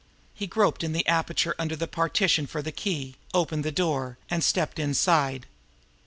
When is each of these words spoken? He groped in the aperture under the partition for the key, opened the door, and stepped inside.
He 0.33 0.47
groped 0.47 0.83
in 0.83 0.93
the 0.93 1.05
aperture 1.07 1.53
under 1.59 1.75
the 1.75 1.87
partition 1.87 2.47
for 2.47 2.63
the 2.63 2.71
key, 2.71 3.17
opened 3.35 3.63
the 3.63 3.71
door, 3.71 4.17
and 4.31 4.43
stepped 4.43 4.79
inside. 4.79 5.45